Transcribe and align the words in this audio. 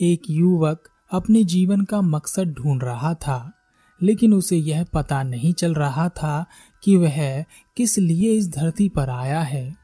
एक 0.00 0.22
युवक 0.30 0.88
अपने 1.12 1.44
जीवन 1.44 1.80
का 1.80 2.00
मकसद 2.00 2.48
ढूंढ 2.48 2.84
रहा 2.84 3.14
था, 3.14 3.52
लेकिन 4.02 4.34
उसे 4.34 4.56
यह 4.56 4.84
पता 4.84 5.22
नहीं 5.22 5.52
चल 5.52 5.74
रहा 5.74 6.08
था 6.08 6.46
कि 6.84 6.96
वह 6.96 7.42
किस 7.76 7.98
लिए 7.98 8.32
इस 8.32 8.48
धरती 8.48 8.88
पर 8.88 9.10
आया 9.10 9.40
है। 9.40 9.76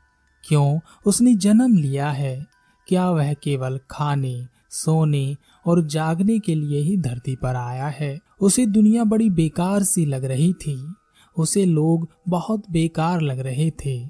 क्यों 0.45 0.81
उसने 1.07 1.35
जन्म 1.35 1.75
लिया 1.79 2.11
है? 2.11 2.47
क्या 2.89 3.11
वह 3.11 3.33
केवल 3.33 3.81
खाने, 3.91 4.47
सोने 4.71 5.37
और 5.67 5.87
जागने 5.87 6.39
के 6.39 6.55
लिए 6.55 6.81
ही 6.81 6.97
धरती 6.97 7.37
पर 7.37 7.57
आया 7.57 7.87
है? 7.87 8.19
उसे 8.41 8.67
दुनिया 8.67 9.05
बड़ी 9.05 9.31
बेकार 9.31 9.83
सी 9.83 10.07
लग 10.07 10.25
रही 10.25 10.53
थी। 10.53 10.95
उसे 11.39 11.65
लोग 11.65 12.09
बहुत 12.29 12.71
बेकार 12.71 13.21
लग 13.21 13.39
रहे 13.39 13.71
थे। 13.71 14.05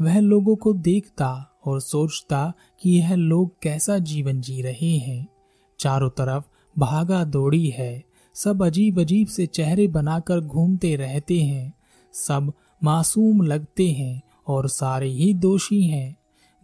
वह 0.00 0.20
लोगों 0.20 0.56
को 0.56 0.72
देखता 0.72 1.60
और 1.64 1.80
सोचता 1.80 2.52
कि 2.82 2.90
यह 2.90 3.14
लोग 3.14 3.62
कैसा 3.62 3.98
जीवन 3.98 4.40
जी 4.40 4.62
रहे 4.62 4.96
हैं। 4.96 5.33
चारों 5.84 6.10
तरफ़ 6.10 6.44
भागा 6.78 7.24
दौड़ी 7.24 7.68
है। 7.68 8.04
सब 8.34 8.62
अजीब 8.62 9.00
अजीब 9.00 9.26
से 9.26 9.46
चेहरे 9.46 9.88
बनाकर 9.88 10.40
घूमते 10.40 10.96
रहते 10.96 11.42
हैं। 11.42 11.74
सब 12.12 12.52
मासूम 12.84 13.42
लगते 13.42 13.90
हैं 13.90 14.22
और 14.48 14.68
सारे 14.68 15.08
ही 15.08 15.34
दोषी 15.34 15.82
हैं। 15.82 16.16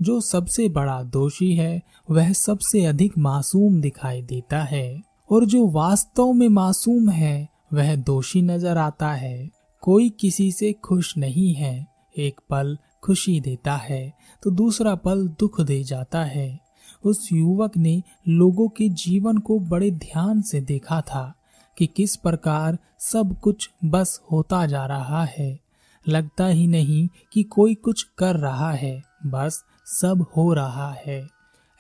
जो 0.03 0.21
सबसे 0.21 0.69
बड़ा 0.69 1.03
दोषी 1.03 1.55
है, 1.55 1.83
वह 2.11 2.33
सबसे 2.33 2.85
अधिक 2.85 3.19
मासूम 3.19 3.81
दिखाई 3.81 4.23
देता 4.23 4.63
है। 4.63 5.03
और 5.31 5.45
जो 5.45 5.67
वास्तव 5.67 6.33
में 6.33 6.49
मासूम 6.49 7.11
है, 7.11 7.49
वह 7.73 7.97
दोषी 7.97 8.43
नज़र 8.43 8.79
आता 8.79 9.13
है। 9.13 9.49
कोई 9.81 10.09
किसी 10.09 10.53
से 10.53 10.73
खुश 10.73 11.17
नहीं 11.19 11.55
है। 11.55 11.87
एक 12.19 12.41
पल 12.51 12.79
खुशी 13.03 13.41
देता 13.41 13.77
है 13.77 14.13
तो 14.43 14.51
दूसरा 14.51 14.95
पल 14.95 15.29
दुख 15.29 15.61
दे 15.61 15.83
जाता 15.85 16.25
है। 16.25 16.70
उस 17.05 17.29
युवक 17.33 17.77
ने 17.77 18.03
लोगों 18.29 18.69
के 18.69 18.89
जीवन 18.89 19.39
को 19.39 19.59
बड़े 19.59 19.91
ध्यान 19.91 20.43
से 20.43 20.61
देखा 20.61 21.01
था 21.01 21.35
कि 21.79 21.87
किस 21.87 22.17
प्रकार 22.17 22.79
सब 22.99 23.41
कुछ 23.41 23.71
बस 23.85 24.21
होता 24.33 24.67
जा 24.67 24.87
रहा 24.87 25.25
है। 25.25 25.61
लगता 26.09 26.47
ही 26.47 26.67
नहीं 26.67 27.09
कि 27.33 27.43
कोई 27.43 27.75
कुछ 27.75 28.03
कर 28.19 28.37
रहा 28.37 28.73
है, 28.73 29.03
बस 29.27 29.65
सब 29.87 30.27
हो 30.37 30.55
रहा 30.55 30.97
है। 31.07 31.29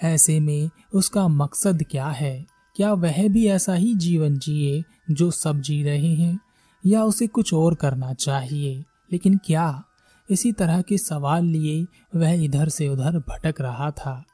ऐसे 0.03 0.41
में 0.41 0.71
उसका 0.95 1.29
मकसद 1.29 1.83
क्या 1.91 2.09
है? 2.09 2.47
क्या 2.77 2.93
वह 2.93 3.29
भी 3.29 3.47
ऐसा 3.47 3.75
ही 3.75 3.95
जीवन 3.95 4.39
जिए 4.39 4.84
जो 5.11 5.31
सब 5.31 5.61
जी 5.61 5.83
रहे 5.83 6.15
हैं, 6.15 6.41
या 6.87 7.05
उसे 7.05 7.27
कुछ 7.27 7.55
और 7.55 7.75
करना 7.75 8.15
चाहिए? 8.15 8.84
लेकिन 9.12 9.37
क्या? 9.37 9.84
इसी 10.31 10.53
तरह 10.53 10.83
के 10.83 10.99
सवाल 10.99 11.45
लिए 11.45 11.87
वह 12.15 12.31
इधर 12.31 12.69
से 12.69 12.89
उधर 12.89 13.19
भटक 13.19 13.61
रहा 13.61 13.91
था। 13.91 14.25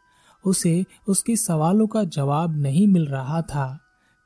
उसे 0.46 0.84
उसके 1.08 1.36
सवालों 1.36 1.86
का 1.86 2.02
जवाब 2.04 2.56
नहीं 2.56 2.86
मिल 2.86 3.06
रहा 3.06 3.40
था। 3.42 3.78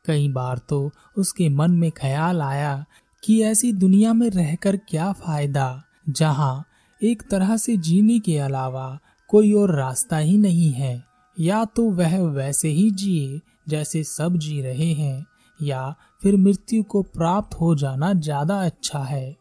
कई 0.04 0.28
बार 0.28 0.58
तो 0.68 0.90
उसके 1.18 1.48
मन 1.48 1.70
में 1.70 1.90
ख्याल 1.90 2.40
आया 2.42 2.84
कि 3.22 3.42
ऐसी 3.42 3.72
दुनिया 3.72 4.12
में 4.12 4.28
रहकर 4.30 4.77
क्या 4.88 5.10
फ़ायदा, 5.12 5.82
जहाँ 6.08 6.64
एक 7.00 7.22
तरह 7.30 7.56
से 7.56 7.77
जीने 7.77 8.18
के 8.18 8.36
अलावा 8.38 8.98
कोई 9.30 9.52
और 9.52 9.74
रास्ता 9.77 10.18
ही 10.18 10.36
नहीं 10.38 10.70
है। 10.72 11.02
या 11.36 11.64
तो 11.66 11.90
वह 11.90 12.18
वैसे 12.20 12.68
ही 12.68 12.90
जिए 12.90 13.40
जैसे 13.68 14.02
सब 14.05 14.36
जी 14.36 14.60
रहे 14.60 14.92
हैं, 14.92 15.27
या 15.60 15.94
फिर 16.22 16.36
मृत्यु 16.36 16.82
को 16.82 17.02
प्राप्त 17.02 17.55
हो 17.55 17.74
जाना 17.74 18.12
ज़्यादा 18.12 18.60
अच्छा 18.64 18.98
है। 18.98 19.36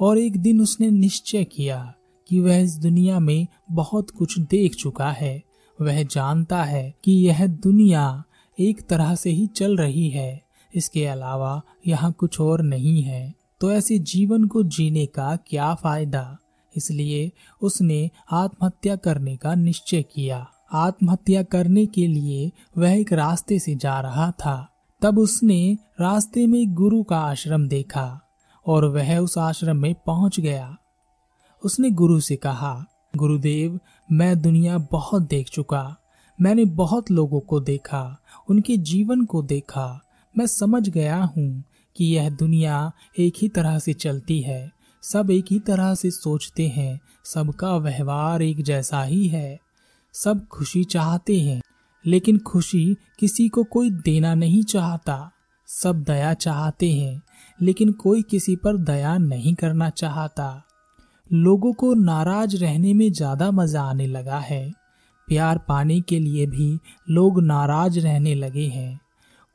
और 0.00 0.18
एक 0.18 0.36
दिन 0.36 0.60
उसने 0.60 0.90
निश्चय 0.90 1.44
किया 1.44 1.94
कि 2.28 2.40
वह 2.40 2.56
इस 2.56 2.76
दुनिया 2.76 3.18
में 3.20 3.46
बहुत 3.70 4.10
कुछ 4.10 4.38
देख 4.40 4.74
चुका 4.74 5.10
है। 5.10 5.42
वह 5.80 6.02
जानता 6.02 6.64
है 6.64 6.94
कि 7.04 7.12
यह 7.12 7.46
दुनिया 7.46 8.24
एक 8.60 8.88
तरह 8.88 9.14
से 9.14 9.30
ही 9.30 9.46
चल 9.46 9.76
रही 9.76 10.08
है। 10.08 10.42
इसके 10.74 11.06
अलावा 11.06 11.62
यहाँ 11.86 12.12
कुछ 12.12 12.40
और 12.40 12.62
नहीं 12.62 13.02
है। 13.02 13.34
तो 13.60 13.72
ऐसे 13.72 13.98
जीवन 13.98 14.44
को 14.44 14.62
जीने 14.62 15.06
का 15.06 15.36
क्या 15.36 15.74
फ़ायदा? 15.74 16.38
इसलिए 16.76 17.32
उसने 17.62 18.10
आत्महत्या 18.32 18.96
करने 18.96 19.36
का 19.36 19.54
निश्चय 19.54 20.02
किया। 20.02 20.50
आत्महत्या 20.72 21.42
करने 21.42 21.86
के 21.86 22.06
लिए 22.06 22.52
वह 22.78 22.90
एक 22.90 23.12
रास्ते 23.12 23.58
से 23.58 23.74
जा 23.74 24.00
रहा 24.00 24.30
था। 24.30 24.70
तब 25.02 25.18
उसने 25.18 25.78
रास्ते 26.00 26.46
में 26.46 26.74
गुरु 26.74 27.02
का 27.02 27.18
आश्रम 27.18 27.68
देखा 27.68 28.20
और 28.66 28.84
वह 28.84 29.18
उस 29.18 29.38
आश्रम 29.38 29.76
में 29.76 29.94
पहुँच 29.94 30.40
गया। 30.40 30.76
उसने 31.64 31.90
गुरु 31.90 32.20
से 32.20 32.36
कहा, 32.36 32.84
गुरुदेव 33.16 33.80
मैं 34.12 34.42
दुनिया 34.42 34.78
बहुत 34.78 35.22
देख 35.22 35.48
चुका। 35.48 35.96
मैंने 36.40 36.64
बहुत 36.64 37.10
लोगों 37.10 37.40
को 37.40 37.60
देखा, 37.60 38.20
उनके 38.50 38.76
जीवन 38.76 39.24
को 39.24 39.42
देखा। 39.42 40.00
मैं 40.38 40.46
समझ 40.46 40.88
गया 40.88 41.22
हूँ 41.36 41.64
कि 41.96 42.04
यह 42.04 42.30
दुनिया 42.30 42.92
एक 43.18 43.34
ही 43.38 43.48
तरह 43.48 43.78
से 43.78 43.92
चलती 43.92 44.40
है। 44.40 44.72
सब 45.02 45.30
एक 45.30 45.44
ही 45.50 45.58
तरह 45.58 45.94
से 45.94 46.10
सोचते 46.10 46.68
हैं। 46.68 47.00
सबका 47.24 47.76
व्यवहार 47.76 48.42
एक 48.42 48.62
जैसा 48.62 49.02
ही 49.02 49.28
है। 49.28 49.58
सब 50.12 50.46
खुशी 50.46 50.84
चाहते 50.84 51.40
हैं, 51.40 51.62
लेकिन 52.06 52.38
खुशी 52.38 52.96
किसी 53.18 53.48
को 53.48 53.64
कोई 53.64 53.90
देना 53.90 54.34
नहीं 54.34 54.62
चाहता। 54.62 55.30
सब 55.68 56.02
दया 56.02 56.34
चाहते 56.34 56.92
हैं, 56.92 57.22
लेकिन 57.62 57.92
कोई 57.92 58.22
किसी 58.22 58.56
पर 58.56 58.76
दया 58.76 59.18
नहीं 59.18 59.54
करना 59.54 59.90
चाहता। 59.90 60.62
लोगों 61.30 61.72
को 61.72 61.92
नाराज़ 61.94 62.56
रहने 62.56 62.92
में 62.94 63.10
ज़्यादा 63.12 63.50
मज़ा 63.50 63.82
आने 63.82 64.06
लगा 64.06 64.38
है। 64.38 64.70
प्यार 65.28 65.58
पाने 65.58 66.00
के 66.00 66.18
लिए 66.18 66.46
भी 66.46 66.78
लोग 67.08 67.40
नाराज़ 67.42 67.98
रहने 68.00 68.34
लगे 68.34 68.66
हैं। 68.66 69.00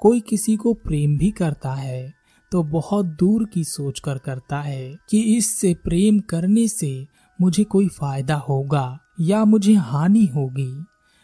कोई 0.01 0.19
किसी 0.19 0.55
को 0.55 0.73
प्रेम 0.75 1.17
भी 1.17 1.29
करता 1.31 1.73
है 1.73 2.13
तो 2.51 2.63
बहुत 2.63 3.05
दूर 3.19 3.45
की 3.45 3.63
सोच 3.63 3.99
कर 3.99 4.17
करता 4.17 4.59
है 4.61 4.95
कि 5.09 5.19
इससे 5.37 5.73
प्रेम 5.83 6.19
करने 6.19 6.67
से 6.67 6.91
मुझे 7.39 7.63
कोई 7.63 7.87
फ़ायदा 7.89 8.35
होगा 8.39 8.99
या 9.21 9.43
मुझे 9.45 9.73
हानि 9.73 10.25
होगी। 10.25 10.71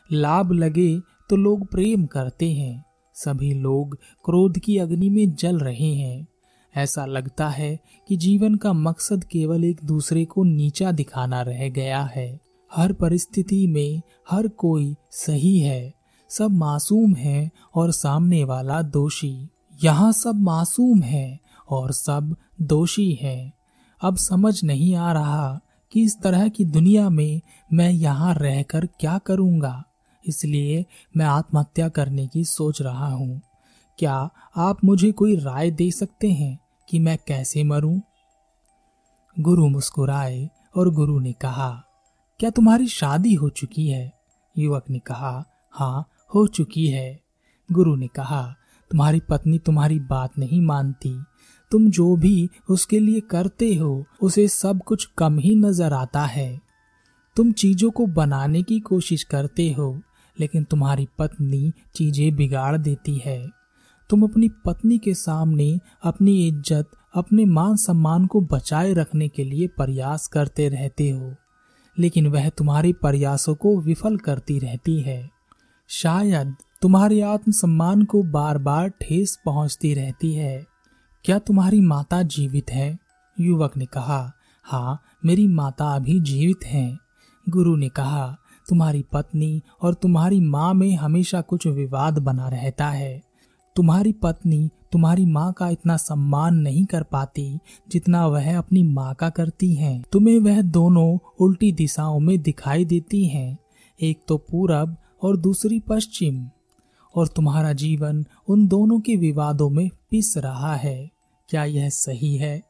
लाभ 0.09 0.51
लगे 0.51 0.99
तो 1.29 1.35
लोग 1.35 1.65
प्रेम 1.71 2.05
करते 2.05 2.51
हैं। 2.51 2.83
सभी 3.15 3.53
लोग 3.53 3.95
क्रोध 4.25 4.59
की 4.59 4.77
अग्नि 4.77 5.09
में 5.09 5.33
जल 5.33 5.59
रहे 5.59 5.93
हैं। 5.93 6.27
ऐसा 6.75 7.05
लगता 7.05 7.49
है 7.49 7.79
कि 8.07 8.17
जीवन 8.17 8.55
का 8.55 8.73
मकसद 8.73 9.23
केवल 9.23 9.63
एक 9.63 9.79
दूसरे 9.83 10.25
को 10.25 10.43
नीचा 10.43 10.91
दिखाना 10.91 11.41
रह 11.41 11.69
गया 11.69 12.03
है। 12.03 12.39
हर 12.75 12.93
परिस्थिति 12.93 13.67
में 13.67 14.01
हर 14.29 14.47
कोई 14.47 14.95
सही 15.11 15.59
है, 15.59 15.93
सब 16.29 16.51
मासूम 16.51 17.13
है 17.13 17.51
और 17.75 17.91
सामने 17.91 18.43
वाला 18.43 18.81
दोषी। 18.81 19.49
यहाँ 19.83 20.11
सब 20.11 20.35
मासूम 20.35 21.01
है 21.01 21.39
और 21.69 21.91
सब 21.91 22.35
दोषी 22.61 23.11
है। 23.13 23.53
अब 24.01 24.17
समझ 24.17 24.63
नहीं 24.63 24.95
आ 24.95 25.13
रहा 25.13 25.59
कि 25.91 26.03
इस 26.03 26.21
तरह 26.21 26.47
की 26.47 26.65
दुनिया 26.65 27.09
में 27.09 27.41
मैं 27.73 27.91
यहाँ 27.91 28.33
रहकर 28.33 28.85
क्या 28.85 29.17
करूँगा। 29.17 29.83
इसलिए 30.27 30.85
मैं 31.17 31.25
आत्महत्या 31.25 31.89
करने 31.89 32.27
की 32.27 32.43
सोच 32.43 32.81
रहा 32.81 33.07
हूँ। 33.07 33.41
क्या 33.99 34.29
आप 34.57 34.83
मुझे 34.83 35.11
कोई 35.11 35.35
राय 35.35 35.71
दे 35.71 35.91
सकते 35.91 36.31
हैं? 36.31 36.64
कि 36.89 36.99
मैं 36.99 37.17
कैसे 37.27 37.63
मरूं? 37.63 37.99
गुरु 39.39 39.67
मुस्कुराए 39.67 40.49
और 40.75 40.89
गुरु 40.89 41.19
ने 41.19 41.33
कहा, 41.33 41.83
क्या 42.39 42.49
तुम्हारी 42.49 42.87
शादी 42.87 43.33
हो 43.33 43.49
चुकी 43.49 43.87
है? 43.87 44.13
युवक 44.57 44.85
ने 44.89 44.99
कहा 44.99 45.45
हाँ 45.71 46.05
हो 46.35 46.47
चुकी 46.47 46.87
है। 46.87 47.19
गुरु 47.71 47.95
ने 47.95 48.07
कहा, 48.07 48.55
तुम्हारी 48.91 49.19
पत्नी 49.19 49.59
तुम्हारी 49.59 49.99
बात 49.99 50.37
नहीं 50.39 50.61
मानती। 50.61 51.19
तुम 51.71 51.89
जो 51.89 52.15
भी 52.15 52.49
उसके 52.69 52.99
लिए 52.99 53.19
करते 53.19 53.73
हो, 53.75 54.05
उसे 54.21 54.47
सब 54.47 54.81
कुछ 54.83 55.07
कम 55.17 55.39
ही 55.39 55.55
नज़र 55.55 55.93
आता 55.93 56.25
है। 56.25 56.61
तुम 57.35 57.51
चीज़ों 57.51 57.91
को 57.91 58.05
बनाने 58.05 58.63
की 58.63 58.79
कोशिश 58.79 59.23
करते 59.23 59.71
हो, 59.71 60.01
लेकिन 60.39 60.63
तुम्हारी 60.63 61.07
पत्नी 61.19 61.73
चीज़ें 61.95 62.35
बिगाड़ 62.35 62.77
देती 62.77 63.17
है। 63.17 63.64
तुम 64.09 64.23
अपनी 64.23 64.49
पत्नी 64.65 64.97
के 64.97 65.13
सामने 65.13 65.79
अपनी 66.03 66.35
इज़्ज़त, 66.47 66.91
अपने 67.15 67.45
मान 67.45 67.75
सम्मान 67.75 68.25
को 68.25 68.41
बचाए 68.41 68.93
रखने 68.93 69.27
के 69.27 69.43
लिए 69.43 69.67
प्रयास 69.67 70.27
करते 70.27 70.67
रहते 70.69 71.09
हो, 71.09 71.33
लेकिन 71.97 72.27
वह 72.27 72.49
तुम्हारे 72.49 72.93
प्रयासों 72.93 73.55
को 73.55 73.79
विफल 73.81 74.17
करती 74.17 74.59
रहती 74.59 74.99
है। 75.01 75.29
शायद 75.89 76.55
तुम्हारे 76.81 77.19
आत्मसम्मान 77.21 78.03
को 78.03 78.23
बार 78.23 78.57
बार 78.57 78.89
ठेस 79.01 79.37
पहुँचती 79.45 79.93
रहती 79.93 80.33
है। 80.33 80.65
क्या 81.25 81.39
तुम्हारी 81.39 81.81
माता 81.81 82.21
जीवित 82.23 82.71
है? 82.71 82.97
युवक 83.37 83.77
ने 83.77 83.85
कहा 83.85 84.31
हाँ 84.65 84.99
मेरी 85.25 85.47
माता 85.47 85.85
अभी 85.95 86.19
जीवित 86.19 86.65
हैं। 86.65 86.99
गुरु 87.47 87.75
ने 87.75 87.89
कहा, 87.89 88.25
तुम्हारी 88.67 89.03
पत्नी 89.13 89.61
और 89.81 89.93
तुम्हारी 89.93 90.39
माँ 90.39 90.73
में 90.73 90.95
हमेशा 90.95 91.41
कुछ 91.41 91.67
विवाद 91.67 92.17
बना 92.19 92.47
रहता 92.49 92.89
है। 92.89 93.21
तुम्हारी 93.75 94.11
पत्नी 94.11 94.69
तुम्हारी 94.91 95.25
माँ 95.25 95.53
का 95.53 95.69
इतना 95.69 95.97
सम्मान 95.97 96.55
नहीं 96.55 96.85
कर 96.85 97.03
पाती 97.03 97.59
जितना 97.89 98.27
वह 98.27 98.57
अपनी 98.57 98.83
माँ 98.83 99.13
का 99.15 99.29
करती 99.29 99.73
हैं। 99.75 100.03
तुम्हें 100.11 100.39
वह 100.39 100.61
दोनों 100.61 101.17
उल्टी 101.39 101.71
दिशाओं 101.71 102.19
में 102.19 102.41
दिखाई 102.41 102.85
देती 102.85 103.25
हैं, 103.25 103.57
एक 104.01 104.21
तो 104.27 104.37
पूरब 104.37 104.97
और 105.23 105.37
दूसरी 105.37 105.79
पश्चिम। 105.79 106.49
और 107.15 107.27
तुम्हारा 107.27 107.73
जीवन 107.73 108.25
उन 108.47 108.67
दोनों 108.67 108.99
के 108.99 109.15
विवादों 109.15 109.69
में 109.69 109.89
पिस 110.11 110.37
रहा 110.37 110.75
है। 110.75 111.11
क्या 111.49 111.63
यह 111.63 111.89
सही 111.89 112.35
है? 112.35 112.63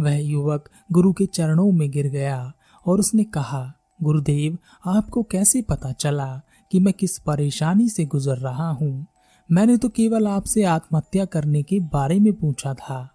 वह 0.00 0.16
युवक 0.16 0.70
गुरु 0.92 1.12
के 1.12 1.26
चरणों 1.26 1.72
में 1.72 1.90
गिर 1.90 2.06
गया 2.06 2.52
और 2.86 2.98
उसने 2.98 3.24
कहा, 3.24 3.72
गुरुदेव, 4.02 4.58
आपको 4.86 5.22
कैसे 5.22 5.62
पता 5.62 5.92
चला 5.92 6.40
कि 6.72 6.80
मैं 6.80 6.94
किस 6.94 7.18
परेशानी 7.18 7.88
से 7.88 8.04
गुजर 8.04 8.36
रहा 8.36 8.70
हूँ? 8.70 9.06
मैंने 9.50 9.76
तो 9.76 9.88
केवल 9.88 10.26
आपसे 10.26 10.62
आत्महत्या 10.64 11.24
करने 11.24 11.62
के 11.62 11.78
बारे 11.80 12.18
में 12.20 12.32
पूछा 12.32 12.74
था। 12.74 13.08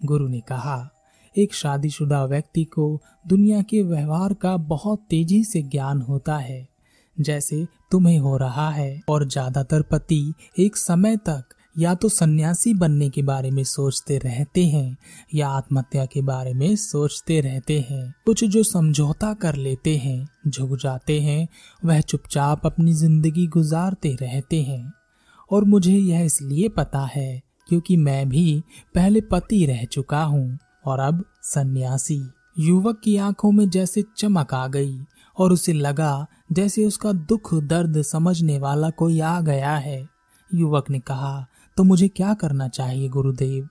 गुरु 0.00 0.28
ने 0.28 0.40
कहा, 0.40 0.90
एक 1.36 1.54
शादीशुदा 1.54 2.24
व्यक्ति 2.24 2.64
को 2.64 3.00
दुनिया 3.28 3.62
के 3.62 3.82
व्यवहार 3.82 4.34
का 4.34 4.56
बहुत 4.56 5.06
तेज़ी 5.10 5.42
से 5.44 5.62
ज्ञान 5.62 6.00
होता 6.00 6.36
है, 6.36 6.68
जैसे 7.16 7.64
तुम्हें 7.90 8.18
हो 8.18 8.36
रहा 8.36 8.68
है, 8.70 9.00
और 9.08 9.28
ज़्यादातर 9.28 9.82
पति 9.82 10.34
एक 10.58 10.76
समय 10.76 11.16
तक 11.16 11.54
या 11.78 11.94
तो 11.94 12.08
सन्यासी 12.08 12.72
बनने 12.74 13.08
के 13.10 13.22
बारे 13.22 13.50
में 13.50 13.62
सोचते 13.64 14.18
रहते 14.18 14.64
हैं, 14.66 14.96
या 15.34 15.48
आत्महत्या 15.48 16.06
के 16.06 16.22
बारे 16.22 16.54
में 16.54 16.74
सोचते 16.76 17.40
रहते 17.40 17.80
हैं। 17.80 18.14
कुछ 18.26 18.44
जो 18.44 18.62
समझौता 18.62 19.34
कर 19.34 19.56
लेते 19.56 19.96
हैं, 19.96 20.28
झुक 20.48 20.76
जाते 20.76 21.20
हैं, 21.20 21.48
वह 21.84 22.00
चुपचाप 22.00 22.66
अपनी 22.66 22.92
ज़िंदगी 22.94 23.46
गुजारते 23.46 24.16
रहते 24.20 24.62
हैं। 24.62 25.01
और 25.52 25.64
मुझे 25.64 25.92
यह 25.92 26.20
इसलिए 26.20 26.68
पता 26.68 27.04
है 27.06 27.42
क्योंकि 27.68 27.96
मैं 27.96 28.28
भी 28.28 28.62
पहले 28.94 29.20
पति 29.20 29.64
रह 29.66 29.84
चुका 29.84 30.22
हूँ 30.24 30.58
और 30.86 31.00
अब 31.00 31.24
सन्यासी। 31.42 32.22
युवक 32.58 33.00
की 33.04 33.16
आँखों 33.16 33.50
में 33.52 33.68
जैसे 33.70 34.04
चमक 34.16 34.54
आ 34.54 34.66
गई 34.66 34.98
और 35.36 35.52
उसे 35.52 35.72
लगा 35.72 36.26
जैसे 36.52 36.84
उसका 36.84 37.12
दुख 37.12 37.54
दर्द 37.54 38.00
समझने 38.02 38.58
वाला 38.58 38.90
कोई 38.90 39.20
आ 39.20 39.40
गया 39.40 39.76
है। 39.76 40.06
युवक 40.50 40.90
ने 40.90 40.98
कहा 41.00 41.46
तो 41.76 41.84
मुझे 41.84 42.08
क्या 42.08 42.34
करना 42.34 42.68
चाहिए 42.68 43.08
गुरुदेव? 43.08 43.68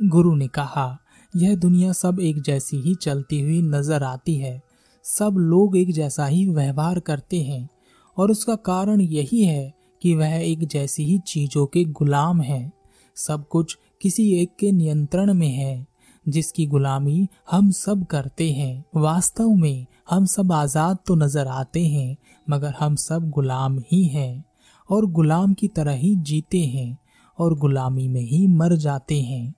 गुरु 0.00 0.34
ने 0.34 0.46
कहा, 0.48 0.98
यह 1.36 1.54
दुनिया 1.56 1.92
सब 1.92 2.20
एक 2.20 2.40
जैसी 2.42 2.76
ही 2.76 2.94
चलती 2.94 3.40
हुई 3.40 3.60
नज़र 3.62 4.02
आती 4.02 4.34
है। 4.36 4.60
सब 5.04 5.36
लोग 5.38 5.76
एक 5.76 5.92
जैसा 5.92 6.26
ही 6.26 6.46
व्यवहार 6.46 7.00
करते 7.00 7.40
हैं 7.42 7.68
और 8.16 8.30
उसका 8.30 8.54
कारण 8.56 9.00
यही 9.00 9.44
है 9.44 9.72
कि 10.04 10.14
वह 10.14 10.34
एक 10.34 10.66
जैसी 10.68 11.04
ही 11.04 11.18
चीज़ों 11.18 11.66
के 11.66 11.84
गुलाम 11.84 12.40
है। 12.40 12.72
सब 13.16 13.48
कुछ 13.48 13.78
किसी 14.02 14.32
एक 14.34 14.50
के 14.58 14.72
नियंत्रण 14.72 15.34
में 15.34 15.48
है। 15.48 15.86
जिसकी 16.28 16.66
गुलामी 16.66 17.28
हम 17.50 17.70
सब 17.70 18.04
करते 18.06 18.52
हैं, 18.52 18.84
वास्तव 18.96 19.50
में 19.50 19.86
हम 20.10 20.26
सब 20.26 20.52
आज़ाद 20.52 20.98
तो 21.06 21.14
नज़र 21.14 21.46
आते 21.46 21.86
हैं, 21.86 22.16
मगर 22.50 22.74
हम 22.80 22.96
सब 22.96 23.30
गुलाम 23.30 23.78
ही 23.78 24.04
हैं 24.04 24.44
और 24.90 25.06
गुलाम 25.06 25.54
की 25.54 25.68
तरह 25.68 25.92
ही 25.92 26.16
जीते 26.16 26.60
हैं 26.60 26.98
और 27.38 27.58
गुलामी 27.58 28.08
में 28.08 28.20
ही 28.20 28.46
मर 28.46 28.76
जाते 28.76 29.22
हैं। 29.22 29.54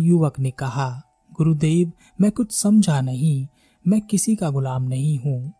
युवक 0.00 0.38
ने 0.38 0.50
कहा, 0.50 1.02
गुरुदेव, 1.32 1.92
मैं 2.20 2.30
कुछ 2.30 2.52
समझा 2.52 3.00
नहीं, 3.00 3.46
मैं 3.86 4.00
किसी 4.00 4.36
का 4.36 4.50
गुलाम 4.50 4.82
नहीं 4.82 5.18
हूँ। 5.18 5.52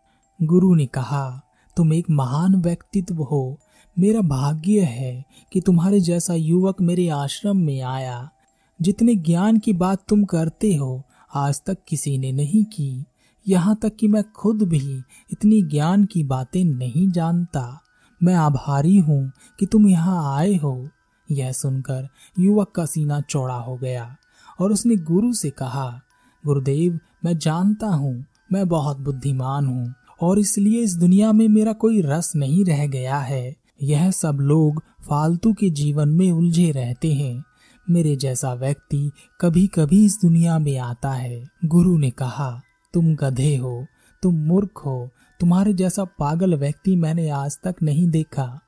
गुरु 0.43 0.75
ने 0.75 0.85
कहा, 0.85 1.41
तुम 1.77 1.93
एक 1.93 2.09
महान 2.09 2.55
व्यक्तित्व 2.55 3.15
हो 3.15 3.59
मेरा 3.99 4.21
भाग्य 4.21 4.81
है 4.81 5.25
कि 5.53 5.61
तुम्हारे 5.61 5.99
जैसा 5.99 6.33
युवक 6.33 6.81
मेरे 6.81 7.09
आश्रम 7.09 7.57
में 7.57 7.81
आया। 7.81 8.29
जितने 8.81 9.15
ज्ञान 9.15 9.59
की 9.59 9.73
बात 9.73 10.03
तुम 10.07 10.23
करते 10.23 10.75
हो, 10.75 11.03
आज 11.35 11.61
तक 11.65 11.77
किसी 11.87 12.17
ने 12.17 12.31
नहीं 12.31 12.63
की। 12.63 13.05
यहाँ 13.47 13.79
तक 13.81 13.95
कि 13.95 14.07
मैं 14.07 14.23
खुद 14.31 14.63
भी 14.63 14.97
इतनी 15.31 15.61
ज्ञान 15.61 16.05
की 16.05 16.23
बातें 16.23 16.63
नहीं 16.63 17.09
जानता। 17.11 17.81
मैं 18.23 18.35
आभारी 18.35 18.97
हूँ 18.97 19.31
कि 19.59 19.65
तुम 19.65 19.87
यहाँ 19.87 20.37
आए 20.37 20.55
हो। 20.55 20.89
यह 21.31 21.51
सुनकर 21.51 22.07
युवक 22.39 22.71
का 22.71 22.85
सीना 22.85 23.21
चौड़ा 23.21 23.55
हो 23.55 23.77
गया 23.77 24.15
और 24.61 24.71
उसने 24.71 24.95
गुरु 24.95 25.33
से 25.33 25.49
कहा, 25.49 26.01
गुरुदेव, 26.45 26.99
मैं 27.25 27.37
जानता 27.37 27.87
हूँ, 27.87 28.25
मैं 28.51 28.67
बहुत 28.67 28.97
बुद्धिमान 28.97 29.65
हूँ 29.65 29.93
और 30.21 30.39
इसलिए 30.39 30.81
इस 30.81 30.95
दुनिया 30.95 31.31
में 31.31 31.47
मेरा 31.47 31.73
कोई 31.73 32.01
रस 32.01 32.33
नहीं 32.35 32.65
रह 32.65 32.87
गया 32.87 33.17
है। 33.17 33.66
यह 33.83 34.11
सब 34.11 34.33
लोग 34.33 34.83
फालतू 35.09 35.53
के 35.53 35.69
जीवन 35.69 36.09
में 36.09 36.31
उलझे 36.31 36.71
रहते 36.71 37.13
हैं। 37.13 37.43
मेरे 37.89 38.15
जैसा 38.15 38.53
व्यक्ति 38.53 39.11
कभी 39.41 39.67
कभी 39.67 40.05
इस 40.05 40.19
दुनिया 40.21 40.59
में 40.59 40.77
आता 40.77 41.11
है। 41.11 41.45
गुरु 41.65 41.97
ने 41.97 42.09
कहा, 42.09 42.61
तुम 42.93 43.15
गधे 43.15 43.55
हो, 43.55 43.85
तुम 44.23 44.35
मूर्ख 44.35 44.77
हो, 44.77 45.09
तुम्हारे 45.39 45.73
जैसा 45.73 46.03
पागल 46.03 46.55
व्यक्ति 46.55 46.95
मैंने 46.95 47.29
आज 47.29 47.59
तक 47.63 47.75
नहीं 47.83 48.07
देखा। 48.07 48.59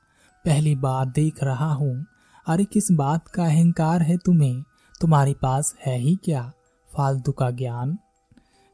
पहली 0.44 0.74
बार 0.74 1.06
देख 1.06 1.42
रहा 1.42 1.72
हूँ। 1.72 2.06
अरे, 2.46 2.64
किस 2.64 2.90
बात 2.92 3.28
का 3.28 3.44
अहंकार 3.44 4.02
है 4.02 4.16
तुम्हें? 4.16 4.64
तुम्हारे 5.00 5.34
पास 5.42 5.74
है 5.86 5.98
ही 5.98 6.18
क्या? 6.24 6.52
फालतू 6.96 7.32
का 7.32 7.50
ज्ञान? 7.50 7.98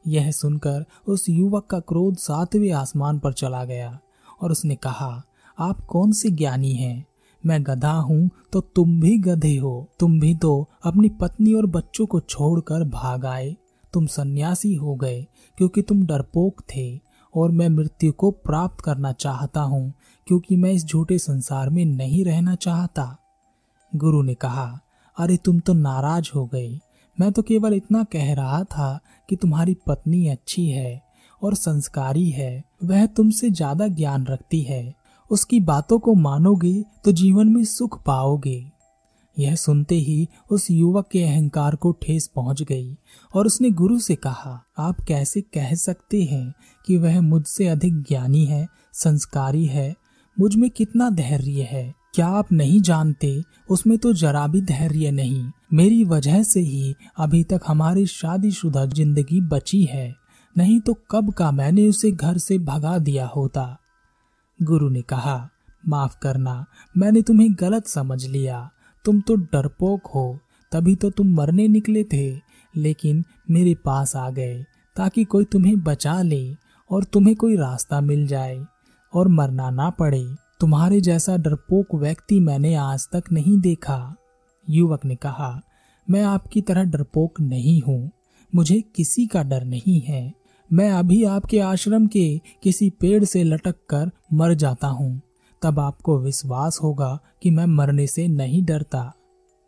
यह 0.07 0.31
सुनकर 0.31 0.85
उस 1.07 1.29
युवक 1.29 1.65
का 1.65 1.79
क्रोध 1.79 2.17
सातवें 2.17 2.71
आसमान 2.71 3.19
पर 3.19 3.33
चला 3.33 3.65
गया 3.65 3.99
और 4.41 4.51
उसने 4.51 4.75
कहा 4.75 5.23
आप 5.59 5.85
कौन 5.85 6.11
से 6.11 6.29
ज्ञानी 6.29 6.73
हैं? 6.73 7.05
मैं 7.45 7.63
गधा 7.63 7.91
हूँ 7.91 8.29
तो 8.53 8.61
तुम 8.61 9.01
भी 9.01 9.17
गधे 9.17 9.57
हो। 9.57 9.89
तुम 9.99 10.19
भी 10.19 10.35
तो 10.35 10.69
अपनी 10.83 11.09
पत्नी 11.09 11.53
और 11.53 11.65
बच्चों 11.65 12.05
को 12.05 12.19
छोड़कर 12.19 12.83
भाग 12.83 13.25
आए। 13.25 13.55
तुम 13.93 14.05
सन्यासी 14.05 14.75
हो 14.75 14.95
गए, 14.95 15.27
क्योंकि 15.57 15.81
तुम 15.81 16.05
डरपोक 16.05 16.61
थे, 16.61 16.99
और 17.35 17.51
मैं 17.51 17.69
मृत्यु 17.69 18.11
को 18.11 18.31
प्राप्त 18.31 18.81
करना 18.81 19.11
चाहता 19.11 19.61
हूँ, 19.61 19.93
क्योंकि 20.27 20.55
मैं 20.55 20.71
इस 20.71 20.85
झूठे 20.85 21.17
संसार 21.19 21.69
में 21.69 21.85
नहीं 21.85 22.25
रहना 22.25 22.55
चाहता। 22.55 23.17
गुरु 23.95 24.21
ने 24.21 24.33
कहा, 24.33 24.79
अरे, 25.17 25.37
तुम 25.37 25.59
तो 25.59 25.73
नाराज़ 25.73 26.29
हो 26.35 26.45
गई 26.45 26.81
मैं 27.19 27.31
तो 27.31 27.41
केवल 27.41 27.73
इतना 27.73 28.03
कह 28.03 28.33
रहा 28.33 28.63
था 28.63 28.99
कि 29.29 29.35
तुम्हारी 29.35 29.77
पत्नी 29.87 30.27
अच्छी 30.27 30.69
है 30.69 31.01
और 31.43 31.53
संस्कारी 31.53 32.29
है। 32.29 32.63
वह 32.83 33.05
तुमसे 33.05 33.49
ज़्यादा 33.49 33.87
ज्ञान 33.87 34.25
रखती 34.25 34.61
है। 34.61 34.95
उसकी 35.29 35.59
बातों 35.59 35.99
को 35.99 36.13
मानोगे 36.13 36.83
तो 37.05 37.11
जीवन 37.11 37.47
में 37.47 37.63
सुख 37.63 38.01
पाओगे। 38.05 38.71
यह 39.37 39.55
सुनते 39.55 39.95
ही 39.95 40.27
उस 40.51 40.69
युवक 40.71 41.07
के 41.11 41.23
अहंकार 41.23 41.75
को 41.75 41.91
ठेस 41.91 42.27
पहुँच 42.35 42.61
गई 42.61 42.95
और 43.33 43.45
उसने 43.45 43.69
गुरु 43.71 43.99
से 43.99 44.15
कहा, 44.15 44.63
आप 44.79 45.01
कैसे 45.01 45.41
कह 45.41 45.73
सकते 45.75 46.23
हैं 46.23 46.53
कि 46.85 46.97
वह 46.97 47.21
मुझसे 47.21 47.67
अधिक 47.67 48.01
ज्ञानी 48.01 48.45
है, 48.45 48.67
संस्कारी 48.93 49.65
है? 49.65 49.95
मुझमें 50.37 50.69
कितना 50.69 51.09
धैर्य 51.09 51.67
है? 51.71 51.93
क्या 52.15 52.27
आप 52.27 52.51
नहीं 52.51 52.81
जानते? 52.81 53.43
उसमें 53.69 53.97
तो 53.97 54.13
जरा 54.13 54.47
भी 54.47 54.61
धैर्य 54.61 55.11
नहीं। 55.11 55.51
मेरी 55.73 56.03
वजह 56.03 56.43
से 56.43 56.59
ही 56.59 56.93
अभी 57.17 57.43
तक 57.43 57.61
हमारी 57.67 58.05
शादीशुदा 58.05 58.85
ज़िंदगी 58.85 59.41
बची 59.41 59.83
है। 59.85 60.13
नहीं 60.55 60.79
तो 60.79 60.93
कब 61.11 61.31
का 61.33 61.51
मैंने 61.51 61.87
उसे 61.89 62.11
घर 62.11 62.37
से 62.37 62.57
भगा 62.57 62.97
दिया 62.97 63.27
होता? 63.27 63.77
गुरु 64.63 64.89
ने 64.89 65.01
कहा, 65.01 65.49
माफ़ 65.87 66.19
करना, 66.21 66.65
मैंने 66.97 67.21
तुम्हें 67.21 67.55
गलत 67.59 67.87
समझ 67.87 68.25
लिया। 68.25 68.69
तुम 69.05 69.21
तो 69.21 69.35
डरपोक 69.35 70.07
हो, 70.07 70.39
तभी 70.71 70.95
तो 70.95 71.09
तुम 71.09 71.27
मरने 71.27 71.67
निकले 71.67 72.03
थे, 72.03 72.39
लेकिन 72.75 73.23
मेरे 73.51 73.75
पास 73.75 74.15
आ 74.15 74.29
गए, 74.29 74.65
ताकि 74.95 75.23
कोई 75.23 75.45
तुम्हें 75.45 75.83
बचा 75.83 76.21
ले 76.21 76.55
और 76.91 77.03
तुम्हें 77.03 77.35
कोई 77.35 77.55
रास्ता 77.55 78.01
मिल 78.01 78.27
जाए 78.27 78.65
और 79.13 79.27
मरना 79.27 79.69
ना 79.69 79.89
पड़े। 79.89 80.35
तुम्हारे 80.59 81.01
जैसा 81.01 81.37
डरपोक 81.37 81.95
व्यक्ति 81.95 82.39
मैंने 82.39 82.75
आज 82.75 83.07
तक 83.13 83.23
नहीं 83.31 83.59
देखा। 83.59 84.15
युवक 84.69 85.05
ने 85.05 85.15
कहा, 85.15 85.61
मैं 86.09 86.23
आपकी 86.23 86.61
तरह 86.61 86.83
डरपोक 86.83 87.41
नहीं 87.41 87.81
हूँ। 87.81 88.11
मुझे 88.55 88.83
किसी 88.95 89.27
का 89.27 89.43
डर 89.43 89.63
नहीं 89.63 90.01
है। 90.01 90.33
मैं 90.73 90.91
अभी 90.91 91.23
आपके 91.23 91.59
आश्रम 91.59 92.07
के 92.07 92.41
किसी 92.63 92.89
पेड़ 92.89 93.23
से 93.23 93.43
लटक 93.43 93.75
कर 93.89 94.11
मर 94.33 94.53
जाता 94.53 94.87
हूँ। 94.87 95.21
तब 95.61 95.79
आपको 95.79 96.19
विश्वास 96.19 96.79
होगा 96.83 97.19
कि 97.43 97.49
मैं 97.49 97.65
मरने 97.65 98.07
से 98.07 98.27
नहीं 98.27 98.65
डरता। 98.65 99.13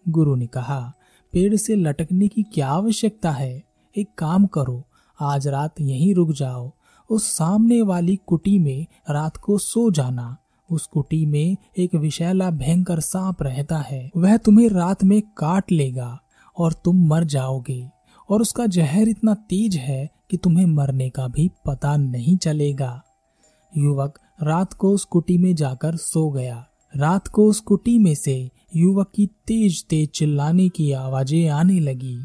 गुरु 0.08 0.36
ने 0.36 0.48
कहा, 0.48 0.94
पेड़ 1.34 1.56
से 1.56 1.76
लटकने 1.76 2.28
की 2.28 2.44
क्या 2.44 2.68
आवश्यकता 2.68 3.32
है? 3.32 3.64
एक 3.98 4.08
काम 4.18 4.46
करो, 4.46 4.84
आज 5.20 5.48
रात 5.48 5.82
यहीं 5.82 6.16
रुक 6.16 6.32
जाओ। 6.32 6.72
उस 7.10 7.26
सामने 7.26 7.82
वाली 7.82 8.20
कुटी 8.28 8.60
में 8.60 8.86
रात 9.10 9.38
को 9.38 9.58
सो 9.58 9.92
जाना। 9.92 10.38
उस 10.72 10.86
कुटी 10.86 11.26
में 11.26 11.58
एक 11.78 11.96
विशैला 11.96 12.52
भयंकर 12.52 13.00
सांप 13.00 13.44
रहता 13.44 13.78
है। 13.78 14.12
वह 14.18 14.38
तुम्हें 14.38 14.70
रात 14.70 15.04
में 15.04 15.22
काट 15.22 15.72
लेगा 15.72 16.22
और 16.58 16.74
तुम 16.74 17.08
मर 17.08 17.24
जाओगे। 17.24 17.99
और 18.30 18.42
उसका 18.42 18.66
जहर 18.66 19.10
इतना 19.10 19.34
तेज 19.50 19.76
है 19.76 20.10
कि 20.32 20.38
तुम्हें 20.38 20.66
मरने 20.66 21.10
का 21.10 21.28
भी 21.28 21.50
पता 21.66 21.96
नहीं 21.98 22.36
चलेगा। 22.38 23.02
युवक 23.74 24.20
रात 24.44 24.74
को 24.74 24.92
उस 24.92 25.06
कुटी 25.06 25.38
में 25.38 25.54
जाकर 25.56 25.96
सो 25.96 26.30
गया। 26.30 26.66
रात 26.94 27.28
को 27.28 27.46
उस 27.46 27.60
कुटी 27.60 27.98
में 28.00 28.14
से 28.16 28.50
युवक 28.76 29.12
की 29.16 29.26
तेज 29.48 29.84
तेज 29.86 30.10
चिल्लाने 30.10 30.68
की 30.70 30.92
आवाज़ें 30.92 31.50
आने 31.50 31.80
लगी। 31.80 32.18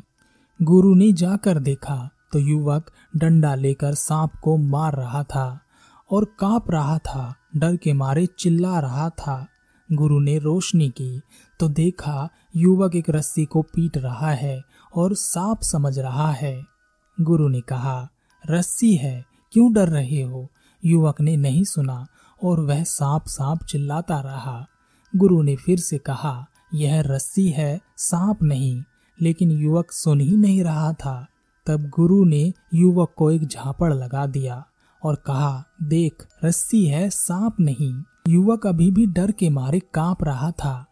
गुरु 0.61 0.95
ने 0.95 1.13
जाकर 1.13 1.59
देखा 1.59 1.97
तो 2.33 2.39
युवक 2.39 2.91
डंडा 3.17 3.55
लेकर 3.55 3.95
सांप 3.95 4.33
को 4.45 4.57
मार 4.57 4.95
रहा 4.95 5.23
था 5.23 5.61
और 6.11 6.25
काँप 6.39 6.71
रहा 6.71 6.99
था, 6.99 7.35
डर 7.57 7.77
के 7.77 7.93
मारे 7.93 8.27
चिल्ला 8.39 8.79
रहा 8.81 9.09
था। 9.11 9.47
गुरु 9.93 10.21
ने 10.21 10.39
रोशनी 10.39 10.89
की 10.91 11.21
तो 11.61 11.69
देखा 11.69 12.29
युवक 12.57 12.95
एक 12.97 13.11
रस्सी 13.11 13.45
को 13.45 13.63
पीट 13.63 13.97
रहा 13.99 14.31
है 14.31 14.61
और 14.97 15.15
सांप 15.15 15.61
समझ 15.63 15.99
रहा 15.99 16.33
है। 16.33 16.65
गुरु 17.21 17.49
ने 17.49 17.61
कहा, 17.61 18.09
रस्सी 18.51 18.97
है, 18.97 19.25
क्यों 19.53 19.73
डर 19.73 19.89
रहे 19.89 20.23
हो? 20.23 20.49
युवक 20.85 21.21
ने 21.21 21.37
नहीं 21.37 21.65
सुना 21.65 22.07
और 22.45 22.61
वह 22.61 22.83
सांप 22.83 23.23
सांप 23.27 23.65
चिल्लाता 23.65 24.21
रहा। 24.21 24.67
गुरु 25.17 25.43
ने 25.43 25.57
फिर 25.57 25.79
से 25.79 25.99
कहा, 25.99 26.47
यह 26.75 27.01
रस्सी 27.01 27.49
है, 27.49 27.81
सांप 27.97 28.43
नहीं। 28.43 28.83
लेकिन 29.21 29.51
युवक 29.51 29.93
सुन 29.93 30.21
ही 30.21 30.37
नहीं 30.37 30.65
रहा 30.65 30.93
था। 30.93 31.27
तब 31.67 31.89
गुरु 31.89 32.25
ने 32.25 32.53
युवक 32.75 33.13
को 33.17 33.31
एक 33.31 33.47
झापड़ 33.47 33.95
लगा 33.95 34.27
दिया 34.27 34.67
और 35.03 35.15
कहा, 35.15 35.65
देख, 35.83 36.27
रस्सी 36.45 36.87
है, 36.87 37.11
सांप 37.11 37.57
नहीं। 37.61 38.03
युवक 38.29 38.67
अभी 38.67 38.91
भी 38.91 39.07
डर 39.07 39.31
के 39.31 39.51
मारे 39.51 39.81
काँप 39.81 40.25
रहा 40.25 40.51
था। 40.51 40.87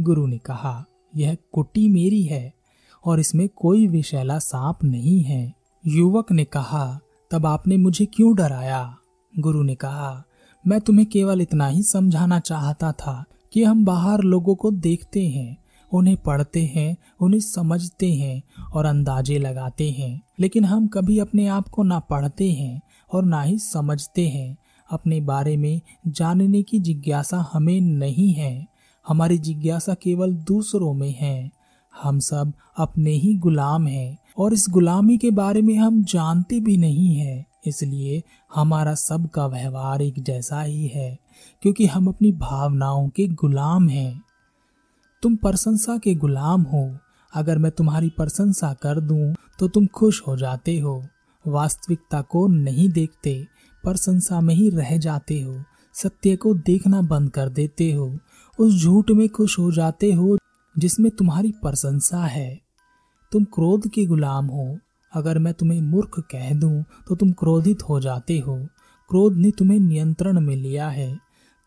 गुरु 0.00 0.26
ने 0.26 0.38
कहा, 0.38 0.84
यह 1.16 1.36
कुटी 1.52 1.88
मेरी 1.88 2.22
है 2.22 2.61
और 3.04 3.20
इसमें 3.20 3.48
कोई 3.48 3.86
विषैला 3.86 4.38
सांप 4.38 4.84
नहीं 4.84 5.22
है। 5.22 5.52
युवक 5.86 6.32
ने 6.32 6.44
कहा, 6.44 7.00
तब 7.30 7.46
आपने 7.46 7.76
मुझे 7.76 8.06
क्यों 8.06 8.34
डराया? 8.34 8.96
गुरु 9.38 9.62
ने 9.62 9.74
कहा, 9.74 10.24
मैं 10.66 10.80
तुम्हें 10.80 11.06
केवल 11.06 11.40
इतना 11.40 11.66
ही 11.66 11.82
समझाना 11.82 12.38
चाहता 12.38 12.92
था 12.92 13.24
कि 13.52 13.64
हम 13.64 13.84
बाहर 13.84 14.20
लोगों 14.20 14.54
को 14.54 14.70
देखते 14.70 15.28
हैं, 15.28 15.56
उन्हें 15.92 16.16
पढ़ते 16.16 16.72
हैं, 16.74 16.96
उन्हें 17.20 17.40
समझते 17.40 18.14
हैं 18.14 18.42
और 18.72 18.84
अंदाजे 18.84 19.38
लगाते 19.38 19.90
हैं। 19.90 20.22
लेकिन 20.40 20.64
हम 20.64 20.86
कभी 20.86 21.18
अपने 21.18 21.46
आप 21.46 21.68
को 21.68 21.82
ना 21.82 21.98
पढ़ते 21.98 22.52
हैं 22.52 22.80
और 23.12 23.24
ना 23.24 23.42
ही 23.42 23.58
समझते 23.58 24.28
हैं। 24.28 24.56
अपने 24.90 25.20
बारे 25.20 25.56
में 25.56 25.80
जानने 26.06 26.62
की 26.62 26.78
जिज्ञासा 26.78 27.50
हमें 27.52 27.80
नहीं 27.80 28.32
है। 28.32 28.66
हमारी 29.08 29.38
जिज्ञासा 29.38 29.94
केवल 29.94 30.34
दूसरों 30.34 30.94
में 30.94 31.14
है। 31.18 31.61
हम 31.94 32.18
सब 32.20 32.52
अपने 32.78 33.10
ही 33.10 33.34
गुलाम 33.36 33.86
हैं 33.86 34.18
और 34.38 34.52
इस 34.52 34.66
गुलामी 34.70 35.16
के 35.18 35.30
बारे 35.30 35.62
में 35.62 35.74
हम 35.76 36.02
जानते 36.04 36.60
भी 36.60 36.76
नहीं 36.76 37.14
है। 37.16 37.44
इसलिए 37.66 38.22
हमारा 38.54 38.94
सबका 38.94 39.46
व्यवहार 39.46 40.02
एक 40.02 40.22
जैसा 40.22 40.60
ही 40.62 40.86
है, 40.86 41.18
क्योंकि 41.62 41.86
हम 41.86 42.06
अपनी 42.06 42.32
भावनाओं 42.32 43.08
के 43.08 43.26
गुलाम 43.28 43.88
हैं। 43.88 44.22
तुम 45.22 45.36
प्रशंसा 45.36 45.96
के 45.98 46.14
गुलाम 46.14 46.62
हो। 46.62 46.88
अगर 47.32 47.58
मैं 47.58 47.70
तुम्हारी 47.72 48.08
प्रशंसा 48.08 48.72
कर 48.72 49.00
दूँ 49.00 49.34
तो 49.58 49.68
तुम 49.68 49.86
खुश 49.86 50.22
हो 50.26 50.36
जाते 50.36 50.78
हो। 50.78 51.02
वास्तविकता 51.44 52.20
को 52.22 52.46
नहीं 52.48 52.88
देखते, 52.88 53.34
प्रशंसा 53.84 54.40
में 54.40 54.54
ही 54.54 54.68
रह 54.70 54.96
जाते 54.98 55.40
हो। 55.40 55.54
सत्य 55.94 56.36
को 56.36 56.54
देखना 56.56 57.00
बंद 57.02 57.30
कर 57.30 57.48
देते 57.48 57.92
हो। 57.92 58.12
उस 58.58 58.82
झूठ 58.82 59.10
में 59.10 59.28
खुश 59.28 59.58
हो 59.58 59.70
जाते 59.72 60.12
हो 60.12 60.36
जिसमें 60.78 61.10
तुम्हारी 61.10 61.52
प्रशंसा 61.52 62.24
है। 62.26 62.60
तुम 63.32 63.44
क्रोध 63.44 63.88
के 63.88 64.06
गुलाम 64.06 64.46
हो। 64.46 64.78
अगर 65.14 65.38
मैं 65.38 65.54
तुम्हें 65.54 65.80
मूर्ख 65.80 66.20
कह 66.20 66.54
दूँ 66.54 66.84
तो 67.08 67.14
तुम 67.14 67.32
क्रोधित 67.32 67.82
हो 67.82 68.00
जाते 68.00 68.38
हो। 68.38 68.56
क्रोध 69.08 69.36
ने 69.36 69.50
तुम्हें 69.50 69.80
नियंत्रण 69.80 70.40
में 70.40 70.56
लिया 70.56 70.88
है। 70.88 71.18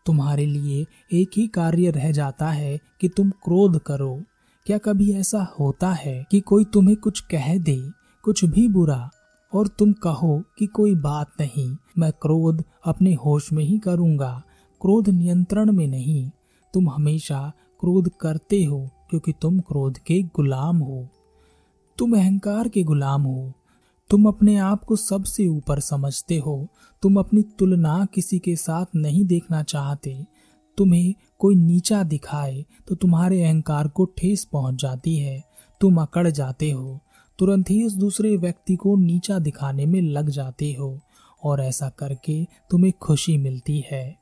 तुम्हारे 0.06 0.46
लिए 0.46 0.86
एक 1.12 1.30
ही 1.36 1.46
कार्य 1.46 1.90
रह 1.90 2.12
जाता 2.12 2.50
है 2.50 2.78
कि 3.00 3.08
तुम 3.08 3.30
क्रोध 3.30 3.78
करो। 3.78 4.22
क्या 4.66 4.78
कभी 4.78 5.12
ऐसा 5.12 5.54
होता 5.60 5.92
है 5.92 6.24
कि 6.30 6.40
कोई 6.40 6.64
तुम्हें 6.64 6.96
कुछ 6.96 7.20
कह 7.20 7.58
दे, 7.58 7.90
कुछ 8.22 8.44
भी 8.44 8.68
बुरा, 8.68 9.10
और 9.54 9.68
तुम 9.68 9.92
कहो 9.92 10.42
कि 10.58 10.66
कोई 10.66 10.94
बात 10.94 11.30
नहीं, 11.40 11.76
मैं 11.98 12.12
क्रोध 12.12 12.64
अपने 12.84 13.14
होश 13.14 13.52
में 13.52 13.64
ही 13.64 13.78
करूँगा। 13.78 14.42
क्रोध 14.80 15.08
नियंत्रण 15.08 15.72
में 15.72 15.86
नहीं। 15.86 16.30
तुम 16.74 16.90
हमेशा 16.90 17.52
क्रोध 17.80 18.10
करते 18.20 18.64
हो। 18.64 18.90
क्योंकि 19.10 19.32
तुम 19.40 19.60
क्रोध 19.60 19.98
के 19.98 20.22
गुलाम 20.22 20.78
हो। 20.78 21.08
तुम 21.98 22.16
अहंकार 22.16 22.68
के 22.68 22.82
गुलाम 22.82 23.22
हो। 23.22 23.52
तुम 24.10 24.26
अपने 24.26 24.56
आप 24.56 24.84
को 24.84 24.96
सबसे 24.96 25.46
ऊपर 25.46 25.80
समझते 25.80 26.38
हो। 26.38 26.66
तुम 27.02 27.18
अपनी 27.18 27.42
तुलना 27.42 28.06
किसी 28.14 28.38
के 28.38 28.56
साथ 28.56 28.86
नहीं 28.96 29.24
देखना 29.24 29.62
चाहते। 29.62 30.24
तुम्हें 30.78 31.14
कोई 31.38 31.54
नीचा 31.54 32.02
दिखाए 32.02 32.64
तो 32.88 32.94
तुम्हारे 32.94 33.42
अहंकार 33.44 33.88
को 33.88 34.04
ठेस 34.04 34.44
पहुँच 34.44 34.74
जाती 34.74 35.16
है। 35.16 35.44
तुम 35.80 36.00
अकड़ 36.00 36.28
जाते 36.28 36.70
हो। 36.70 37.00
तुरंत 37.38 37.70
ही 37.70 37.82
उस 37.84 37.92
दूसरे 37.92 38.36
व्यक्ति 38.36 38.76
को 38.76 38.96
नीचा 38.96 39.38
दिखाने 39.38 39.86
में 39.86 40.00
लग 40.02 40.30
जाते 40.30 40.76
हो 40.80 40.98
और 41.42 41.60
ऐसा 41.60 41.88
करके 41.88 42.46
तुम्हें 42.70 42.92
खुशी 42.92 43.36
मिलती 43.38 43.84
है। 43.90 44.16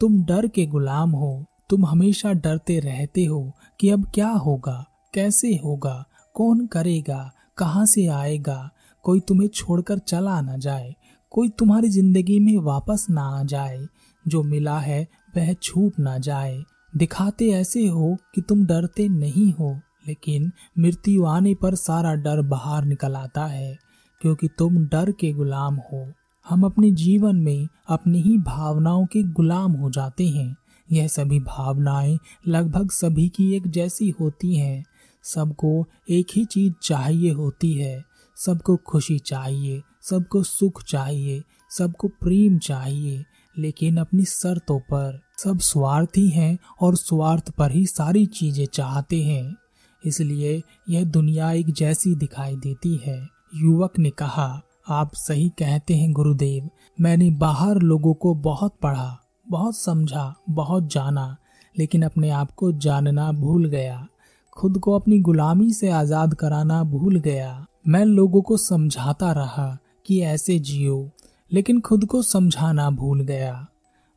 तुम 0.00 0.24
डर 0.24 0.46
के 0.46 0.66
गुलाम 0.66 1.10
हो। 1.10 1.44
तुम 1.72 1.86
हमेशा 1.86 2.32
डरते 2.32 2.78
रहते 2.80 3.24
हो 3.24 3.52
कि 3.80 3.90
अब 3.90 4.04
क्या 4.14 4.28
होगा, 4.28 4.84
कैसे 5.14 5.54
होगा, 5.56 6.04
कौन 6.34 6.66
करेगा, 6.66 7.32
कहाँ 7.58 7.86
से 7.86 8.06
आएगा? 8.06 8.70
कोई 9.02 9.20
तुम्हें 9.20 9.48
छोड़कर 9.48 9.98
चला 9.98 10.40
ना 10.40 10.56
जाए, 10.56 10.94
कोई 11.30 11.48
तुम्हारी 11.48 11.88
ज़िंदगी 11.88 12.38
में 12.40 12.56
वापस 12.58 13.06
ना 13.10 13.22
आ 13.22 13.42
जाए, 13.42 13.86
जो 14.24 14.42
मिला 14.42 14.78
है 14.78 15.08
वह 15.36 15.52
छूट 15.52 15.98
ना 15.98 16.18
जाए। 16.18 16.62
दिखाते 16.96 17.50
ऐसे 17.50 17.86
हो 17.86 18.16
कि 18.34 18.40
तुम 18.40 18.66
डरते 18.66 19.08
नहीं 19.08 19.52
हो, 19.52 19.80
लेकिन 20.08 20.52
मृत्यु 20.78 21.24
आने 21.24 21.54
पर 21.54 21.74
सारा 21.74 22.14
डर 22.14 22.42
बाहर 22.42 22.84
निकल 22.84 23.16
आता 23.16 23.46
है, 23.46 23.78
क्योंकि 24.20 24.48
तुम 24.48 24.86
डर 24.86 25.12
के 25.12 25.32
गुलाम 25.32 25.74
हो। 25.74 26.06
हम 26.46 26.64
अपने 26.64 26.90
जीवन 26.90 27.36
में 27.36 27.68
अपनी 27.88 28.22
ही 28.22 28.38
भावनाओं 28.38 29.06
के 29.06 29.22
गुलाम 29.22 29.72
हो 29.72 29.90
जाते 29.90 30.28
हैं। 30.28 30.56
यह 30.92 31.08
सभी 31.08 31.40
भावनाएँ 31.40 32.18
लगभग 32.48 32.90
सभी 32.90 33.28
की 33.28 33.56
एक 33.56 33.68
जैसी 33.68 34.10
होती 34.10 34.56
हैं। 34.56 34.84
सबको 35.22 35.86
एक 36.10 36.26
ही 36.36 36.44
चीज़ 36.44 36.72
चाहिए 36.82 37.32
होती 37.32 37.72
है। 37.72 38.04
सबको 38.36 38.76
खुशी 38.76 39.18
चाहिए, 39.18 39.82
सबको 40.02 40.42
सुख 40.42 40.82
चाहिए, 40.84 41.42
सबको 41.70 42.08
प्रेम 42.08 42.58
चाहिए, 42.58 43.24
लेकिन 43.58 43.96
अपनी 43.96 44.24
शर्तों 44.24 44.80
पर। 44.80 45.20
सब 45.38 45.58
स्वार्थी 45.58 46.28
हैं 46.28 46.58
और 46.80 46.96
स्वार्थ 46.96 47.50
पर 47.50 47.72
ही 47.72 47.86
सारी 47.86 48.26
चीज़ें 48.26 48.66
चाहते 48.66 49.22
हैं। 49.22 49.56
इसलिए 50.04 50.62
यह 50.88 51.04
दुनिया 51.04 51.52
एक 51.52 51.70
जैसी 51.70 52.14
दिखाई 52.14 52.56
देती 52.56 53.00
है। 53.04 53.28
युवक 53.54 53.98
ने 53.98 54.10
कहा, 54.10 54.62
आप 54.88 55.10
सही 55.14 55.48
कहते 55.48 55.96
हैं, 55.96 56.12
गुरुदेव। 56.12 56.70
मैंने 57.00 57.30
बाहर 57.30 57.78
लोगों 57.78 58.14
को 58.14 58.34
बहुत 58.34 58.76
पढ़ा। 58.82 59.21
बहुत 59.52 59.76
समझा, 59.76 60.34
बहुत 60.50 60.92
जाना, 60.92 61.36
लेकिन 61.78 62.02
अपने 62.02 62.30
आप 62.30 62.50
को 62.50 62.72
जानना 62.72 63.32
भूल 63.32 63.64
गया। 63.64 64.06
खुद 64.52 64.78
को 64.78 64.92
अपनी 64.92 65.20
गुलामी 65.20 65.72
से 65.72 65.90
आज़ाद 65.90 66.34
कराना 66.34 66.84
भूल 66.84 67.16
गया। 67.16 67.66
मैं 67.88 68.04
लोगों 68.04 68.42
को 68.42 68.56
समझाता 68.56 69.32
रहा 69.32 69.78
कि 70.06 70.20
ऐसे 70.20 70.58
जियो, 70.58 71.10
लेकिन 71.52 71.80
खुद 71.80 72.04
को 72.04 72.22
समझाना 72.22 72.90
भूल 72.90 73.20
गया। 73.20 73.66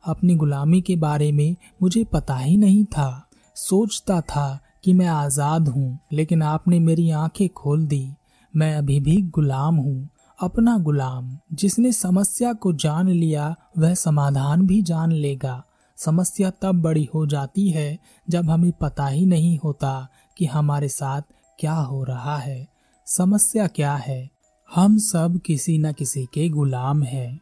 अपनी 0.04 0.34
गुलामी 0.34 0.80
के 0.80 0.96
बारे 0.96 1.32
में 1.32 1.56
मुझे 1.82 2.04
पता 2.04 2.36
ही 2.36 2.56
नहीं 2.56 2.84
था। 2.84 3.28
सोचता 3.56 4.20
था 4.20 4.60
कि 4.84 4.92
मैं 4.92 5.06
आज़ाद 5.06 5.68
हूँ, 5.68 5.98
लेकिन 6.12 6.42
आपने 6.42 6.78
मेरी 6.78 7.10
आँखें 7.10 7.48
खोल 7.48 7.86
दी। 7.86 8.08
मैं 8.56 8.74
अभी 8.76 9.00
भी 9.00 9.22
गुलाम 9.22 9.76
हूँ। 9.76 10.08
अपना 10.40 10.78
गुलाम, 10.78 11.38
जिसने 11.52 11.92
समस्या 11.92 12.52
को 12.52 12.72
जान 12.72 13.08
लिया, 13.08 13.56
वह 13.78 13.94
समाधान 13.94 14.66
भी 14.66 14.82
जान 14.82 15.12
लेगा। 15.12 15.64
समस्या 15.96 16.50
तब 16.50 16.82
बड़ी 16.82 17.08
हो 17.14 17.26
जाती 17.26 17.70
है, 17.70 17.98
जब 18.30 18.50
हमें 18.50 18.72
पता 18.72 19.06
ही 19.06 19.26
नहीं 19.26 19.58
होता 19.58 20.08
कि 20.38 20.46
हमारे 20.46 20.88
साथ 20.88 21.22
क्या 21.58 21.74
हो 21.74 22.04
रहा 22.04 22.36
है। 22.36 22.68
समस्या 23.06 23.66
क्या 23.66 23.94
है? 23.94 24.30
हम 24.74 24.98
सब 24.98 25.40
किसी 25.46 25.78
न 25.78 25.92
किसी 25.92 26.26
के 26.34 26.48
गुलाम 26.48 27.02
हैं। 27.02 27.40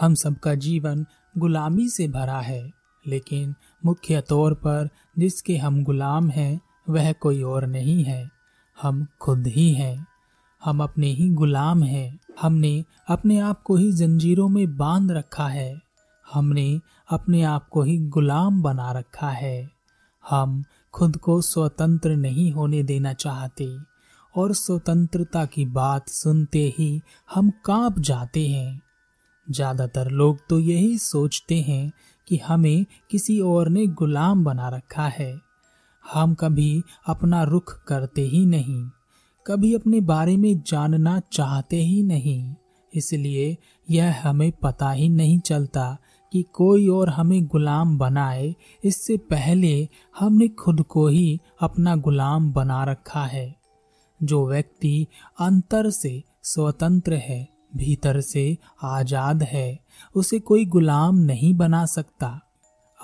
हम 0.00 0.14
सबका 0.14 0.54
जीवन 0.54 1.06
गुलामी 1.38 1.88
से 1.88 2.08
भरा 2.08 2.40
है, 2.40 2.70
लेकिन 3.06 3.54
मुख्य 3.84 4.20
तौर 4.20 4.54
पर 4.54 4.88
जिसके 5.18 5.56
हम 5.56 5.84
गुलाम 5.84 6.30
हैं, 6.30 6.60
वह 6.90 7.12
कोई 7.12 7.42
और 7.42 7.66
नहीं 7.66 8.04
है। 8.04 8.30
हम 8.82 9.06
खुद 9.20 9.46
ही 9.46 9.72
हैं। 9.72 10.06
हम 10.64 10.82
अपने 10.82 11.06
ही 11.06 11.28
गुलाम 11.30 11.82
हैं। 11.82 12.20
हमने 12.40 12.84
अपने 13.08 13.38
आप 13.38 13.62
को 13.62 13.76
ही 13.76 13.92
जंजीरों 13.92 14.48
में 14.48 14.76
बाँध 14.76 15.10
रखा 15.10 15.46
है। 15.48 15.80
हमने 16.32 16.80
अपने 17.10 17.42
आप 17.42 17.68
को 17.68 17.82
ही 17.82 17.98
गुलाम 17.98 18.62
बना 18.62 18.92
रखा 18.92 19.30
है। 19.30 19.70
हम 20.30 20.64
खुद 20.94 21.16
को 21.16 21.40
स्वतंत्र 21.40 22.16
नहीं 22.16 22.52
होने 22.52 22.82
देना 22.82 23.12
चाहते 23.12 23.68
और 24.34 24.52
स्वतंत्रता 24.54 25.44
की 25.44 25.64
बात 25.64 26.08
सुनते 26.08 26.74
ही 26.78 27.00
हम 27.34 27.50
काँप 27.64 27.98
जाते 27.98 28.48
हैं। 28.48 28.82
ज़्यादातर 29.50 30.10
लोग 30.10 30.38
तो 30.48 30.58
यही 30.58 30.98
सोचते 30.98 31.60
हैं 31.60 31.92
कि 32.28 32.36
हमें 32.36 32.86
किसी 33.10 33.40
और 33.40 33.68
ने 33.68 33.86
गुलाम 33.86 34.44
बना 34.44 34.68
रखा 34.68 35.06
है। 35.08 35.40
हम 36.12 36.34
कभी 36.34 36.82
अपना 37.06 37.42
रुख 37.42 37.84
करते 37.84 38.22
ही 38.22 38.46
नहीं। 38.46 38.84
कभी 39.46 39.74
अपने 39.74 40.00
बारे 40.00 40.36
में 40.36 40.62
जानना 40.66 41.20
चाहते 41.32 41.76
ही 41.76 42.02
नहीं। 42.02 42.54
इसलिए 42.94 43.56
यह 43.90 44.28
हमें 44.28 44.52
पता 44.52 44.90
ही 44.90 45.08
नहीं 45.08 45.38
चलता 45.38 45.96
कि 46.32 46.42
कोई 46.42 46.88
और 46.88 47.08
हमें 47.08 47.46
गुलाम 47.46 47.98
बनाए। 47.98 48.54
इससे 48.84 49.16
पहले 49.16 49.88
हमने 50.18 50.48
खुद 50.48 50.82
को 50.82 51.08
ही 51.08 51.40
अपना 51.60 51.96
गुलाम 51.96 52.52
बना 52.52 52.84
रखा 52.84 53.24
है। 53.24 53.56
जो 54.22 54.48
व्यक्ति 54.48 55.06
अंतर 55.40 55.90
से 55.90 56.22
स्वतंत्र 56.42 57.14
है, 57.14 57.48
भीतर 57.76 58.20
से 58.20 58.58
आज़ाद 58.82 59.42
है, 59.42 59.78
उसे 60.14 60.38
कोई 60.38 60.64
गुलाम 60.64 61.18
नहीं 61.18 61.54
बना 61.54 61.84
सकता। 61.86 62.40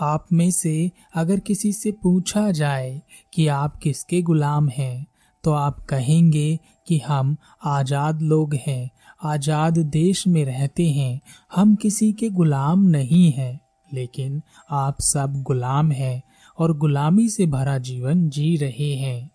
आप 0.01 0.27
में 0.33 0.51
से 0.51 0.91
अगर 1.15 1.41
किसी 1.41 1.73
से 1.73 1.93
पूछा 1.93 2.51
जाए 2.51 3.03
कि 3.35 3.47
आप 3.47 3.77
किसके 3.77 4.23
गुलाम 4.23 4.69
हैं 4.69 5.07
तो 5.47 5.53
आप 5.53 5.81
कहेंगे 5.81 6.59
कि 6.87 6.99
हम 6.99 7.37
आज़ाद 7.65 8.23
लोग 8.23 8.55
हैं, 8.55 8.91
आज़ाद 9.25 9.79
देश 9.79 10.27
में 10.27 10.45
रहते 10.45 10.87
हैं, 10.91 11.21
हम 11.55 11.75
किसी 11.75 12.13
के 12.13 12.31
गुलाम 12.31 12.83
नहीं 12.83 13.33
हैं, 13.33 13.61
लेकिन 13.93 14.43
आप 14.71 14.97
सब 15.01 15.43
गुलाम 15.43 15.93
हैं 15.93 16.23
और 16.59 16.77
गुलामी 16.77 17.29
से 17.29 17.47
भरा 17.47 17.79
जीवन 17.79 18.29
जी 18.29 18.57
रहे 18.57 18.95
हैं। 18.95 19.31